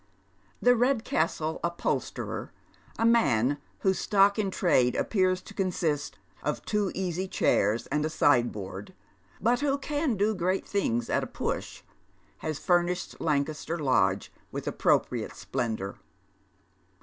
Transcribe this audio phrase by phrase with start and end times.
[0.63, 2.51] The Redcastle upholsterer,
[2.97, 8.09] a man whose stocfe m trade appears to consist of two easy chairs and a
[8.09, 8.95] sideboard—
[9.47, 11.83] but who can do i^ eat things at a push,—
[12.39, 15.99] has furnished Lancaster Lodge with appropriate splendour.